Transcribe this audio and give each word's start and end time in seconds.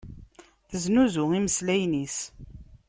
Teznuzu 0.69 1.21
imeslayen-is. 1.37 2.17